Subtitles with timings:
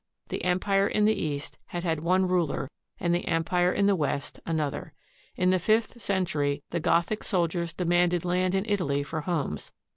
[0.29, 4.39] the Empire in the East had had one ruler and the Empire in the West
[4.47, 4.93] another.
[5.35, 9.71] In the fifth cen tury the Gothic soldiers demanded land in Italy for homes.